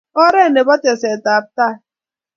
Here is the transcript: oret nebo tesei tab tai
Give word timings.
oret 0.23 0.49
nebo 0.53 0.73
tesei 0.83 1.17
tab 1.25 1.43
tai 1.55 1.75